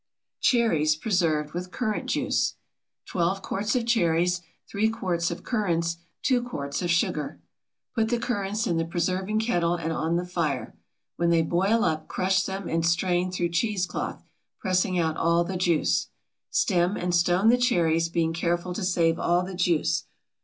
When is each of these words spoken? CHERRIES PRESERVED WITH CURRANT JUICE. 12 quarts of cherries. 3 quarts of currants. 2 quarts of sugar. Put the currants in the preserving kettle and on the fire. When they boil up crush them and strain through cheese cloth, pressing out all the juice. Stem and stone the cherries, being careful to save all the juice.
CHERRIES 0.39 0.95
PRESERVED 0.95 1.53
WITH 1.53 1.69
CURRANT 1.69 2.07
JUICE. 2.09 2.55
12 3.05 3.41
quarts 3.43 3.75
of 3.75 3.85
cherries. 3.85 4.41
3 4.71 4.89
quarts 4.89 5.29
of 5.29 5.43
currants. 5.43 5.97
2 6.23 6.41
quarts 6.41 6.81
of 6.81 6.89
sugar. 6.89 7.39
Put 7.93 8.09
the 8.09 8.17
currants 8.17 8.65
in 8.65 8.77
the 8.77 8.85
preserving 8.85 9.41
kettle 9.41 9.75
and 9.75 9.93
on 9.93 10.15
the 10.15 10.25
fire. 10.25 10.73
When 11.17 11.29
they 11.29 11.43
boil 11.43 11.83
up 11.83 12.07
crush 12.07 12.43
them 12.45 12.67
and 12.67 12.83
strain 12.83 13.31
through 13.31 13.49
cheese 13.49 13.85
cloth, 13.85 14.23
pressing 14.57 14.97
out 14.97 15.17
all 15.17 15.43
the 15.43 15.55
juice. 15.55 16.07
Stem 16.49 16.97
and 16.97 17.13
stone 17.13 17.49
the 17.49 17.55
cherries, 17.59 18.09
being 18.09 18.33
careful 18.33 18.73
to 18.73 18.83
save 18.83 19.19
all 19.19 19.43
the 19.43 19.53
juice. 19.53 20.05